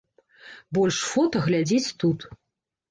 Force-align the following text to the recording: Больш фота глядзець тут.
Больш 0.79 0.97
фота 1.11 1.37
глядзець 1.51 1.87
тут. 2.03 2.19